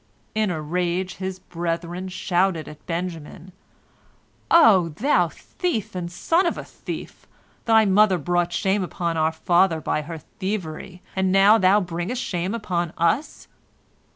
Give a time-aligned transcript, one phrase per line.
[0.33, 3.51] In a rage, his brethren shouted at Benjamin,
[4.49, 7.27] "O thou thief and son of a thief!
[7.65, 12.55] Thy mother brought shame upon our father by her thievery, and now thou bringest shame
[12.55, 13.47] upon us."